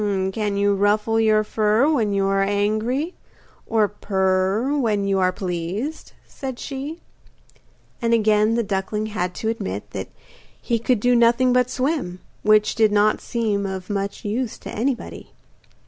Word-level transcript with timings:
'Can 0.33 0.57
you 0.57 0.73
ruffle 0.73 1.19
your 1.19 1.43
fur 1.43 1.87
when 1.87 2.11
you 2.11 2.25
are 2.25 2.41
angry, 2.41 3.13
or 3.67 3.87
purr 3.87 4.75
when 4.75 5.05
you 5.05 5.19
are 5.19 5.31
pleased?' 5.31 6.13
said 6.27 6.57
she. 6.57 7.01
And 8.01 8.11
again 8.11 8.55
the 8.55 8.63
duckling 8.63 9.05
had 9.13 9.35
to 9.35 9.49
admit 9.49 9.91
that 9.91 10.07
he 10.59 10.79
could 10.79 11.01
do 11.01 11.15
nothing 11.15 11.53
but 11.53 11.69
swim, 11.69 12.19
which 12.41 12.73
did 12.73 12.91
not 12.91 13.21
seem 13.21 13.67
of 13.67 13.91
much 13.91 14.25
use 14.25 14.57
to 14.57 14.71
anybody. 14.71 15.33